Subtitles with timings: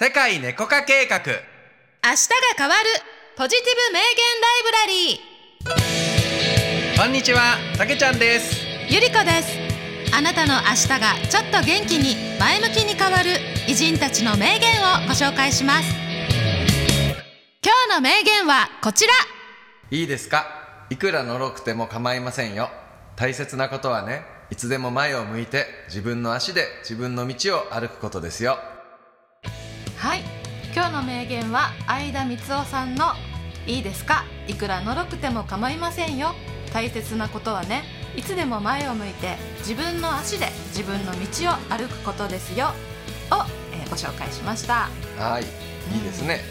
[0.00, 1.18] 世界猫化計画。
[1.18, 1.34] 明日が
[2.56, 2.84] 変わる
[3.36, 7.02] ポジティブ名言ライブラリー。
[7.02, 8.64] こんにちはたけちゃんです。
[8.88, 9.58] ゆりこです。
[10.16, 13.30] あなたの明日がちょっと元気に前向きに変わる
[13.66, 15.88] 偉人たちの名言をご紹介します。
[17.64, 19.12] 今日の名言はこちら。
[19.90, 20.46] いいですか？
[20.90, 22.70] いくらのろくても構いませんよ。
[23.16, 24.22] 大切なことはね
[24.52, 28.58] いつでも前を向いて自分の足で自分の道を歩くことですよ
[29.98, 30.22] はい。
[30.72, 33.06] 今日の名言は相田光夫さんの
[33.66, 34.24] いいですか？
[34.46, 36.34] いくらのろくても構いませんよ。
[36.72, 37.82] 大切なことはね
[38.14, 41.18] いつでも前を向いて自分の足で自分の道
[41.50, 42.68] を歩くことですよ。
[43.32, 44.88] を、えーご紹介しました。
[45.18, 45.42] はい。
[45.42, 46.42] いいですね。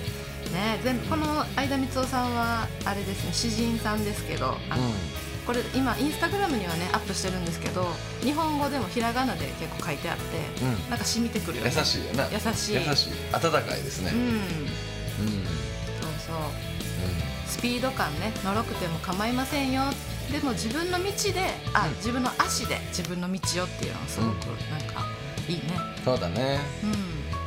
[0.53, 4.91] ね全この相田光夫さんはあれですね詩人さんですけどあの、
[5.47, 7.87] これ今インスタグラムにはねアップしてるんですけど
[8.21, 10.23] 日本語でもひらがなで結構書いてあって、
[10.61, 10.89] うん。
[10.89, 12.27] なんか染みてくるよ優ねしいよな。
[12.29, 12.75] 優しい。
[12.75, 13.13] 優しい。
[13.33, 14.11] 温かいですね。
[14.13, 14.19] うん。
[14.19, 14.39] うん、うん
[15.95, 16.27] そう。
[16.27, 16.37] そう
[17.47, 18.33] スピード感ね。
[18.43, 19.83] のろくても構いませんよ。
[20.31, 21.95] でも自分の道であ、うん。
[21.95, 25.05] 自分の足で自分の道をっていうのはすごくなんか
[25.47, 25.63] いいね。
[26.03, 26.59] そうだね。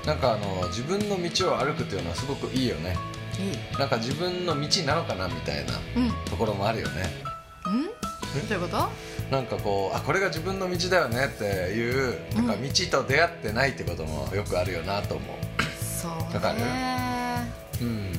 [0.04, 2.96] うなんかあの自分の道を歩くっていうのはすごくいいよね。
[3.38, 3.78] んいい。
[3.78, 6.10] なんか自分の道なのかなみたいなうん。
[6.24, 7.02] ところもあるよね。
[7.24, 7.29] うん
[8.34, 8.88] どういうこと？
[9.34, 15.24] なんかこうあこれが自分の道だよねっていうなんかうん道と出会ってないってこともよくあるよなと思
[15.80, 17.52] そうわかるね。
[17.80, 18.12] ううん。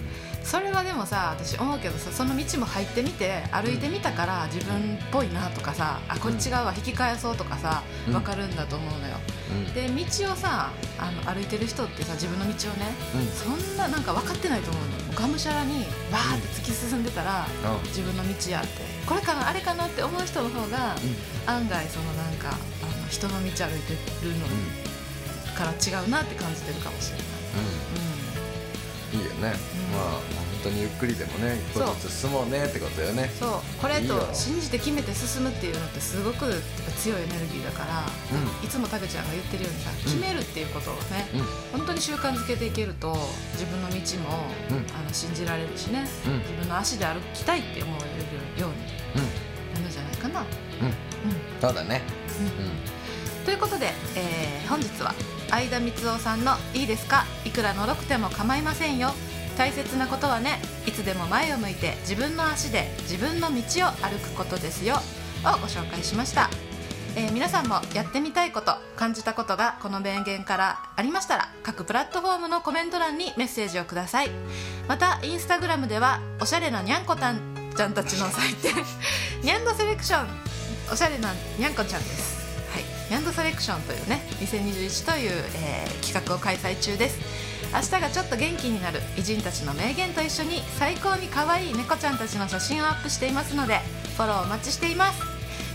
[0.44, 8.14] それはでもさ私思うけどさその道も入ってみて歩いてみたから自分っぽいなとかさあこれ違うわ引き返そうとかさうん。
[8.14, 9.16] 分かるんだと思うのよ。
[9.16, 9.41] うん
[9.74, 13.28] で道をさあの歩いてる人ってさ自分の道をねうん。
[13.28, 15.20] そんななんか分かってないと思うの。
[15.20, 17.88] がむしゃらにわーって突き進んでたら、うん。
[17.88, 18.70] 自分の道やって。
[19.06, 20.96] これかなあれかなって思う人の方が、
[21.46, 22.54] 案外そのなんかあ
[23.02, 23.66] の人の道歩いて
[24.24, 24.48] るの
[25.56, 27.28] から違うなって感じてるかもしれない、
[29.14, 29.20] うん。
[29.20, 29.36] いいよね。
[29.38, 29.92] うん。
[29.92, 33.30] まあ本当にゆっくりでもね一歩ずつ進もうねってことよね。
[33.40, 33.82] そう。
[33.82, 36.46] これと信じて決めて進むっていうのってすごく
[36.98, 41.80] 強いエネルギーだから、ういつもタケちゃんが言ってるようにさ決めるっていうことをね、うん。
[41.80, 43.16] 本当に習慣づけていけると
[43.54, 44.86] 自分の道も、うん。
[44.96, 46.40] あの信じられるしね、うん。
[46.40, 48.76] 自分の足で歩きたいって思えるように
[49.24, 49.74] うん。
[49.76, 50.42] なるんじゃないかな。
[50.42, 50.88] うん。
[50.88, 50.96] うん。
[51.62, 52.02] そうだね。
[53.46, 55.14] ということで、えー本日は
[55.50, 59.14] 相田光夫さんの「いいですかいくらのろくても構いませんよ
[59.58, 64.96] 大切なことはねいつでも前を向いて自分の足で自分の道を歩くことですよ」
[65.46, 66.50] をご紹介しました、
[67.16, 74.32] えー皆さんもやってみたいこと感じたことがこの名言からありましたら各プラットフォームのコメント欄にメッセージをください。
[74.88, 77.40] またインスタグラムではおしゃれなにゃんこたん
[77.76, 78.76] ちゃんたちの祭典
[79.42, 80.28] にゃんどセレクション
[80.92, 82.42] おしゃれなにゃんこちゃんです。
[82.72, 87.20] はい、ニャンドセレクションというね2021という、えー企画を開催中です。
[87.74, 93.80] 明日がちょっと元気になる偉人たちの名言と一緒に最高に可愛い猫ちゃんたちの写真をアップしていますので
[94.18, 95.22] フォローお待ちしています。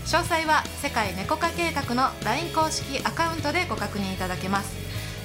[0.05, 4.75] 詳細は世界猫化計画の LINE 公式アカウントでご確認いただけます。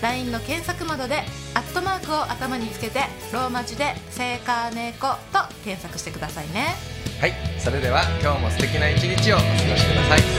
[0.03, 1.23] LINE の検索窓で
[1.55, 3.01] アットマークを頭につけて
[3.33, 6.75] ローマ字で「セーカー猫」と検索してくださいね。
[7.21, 10.32] はいそれでは今日も素敵な一日をお過ごしください。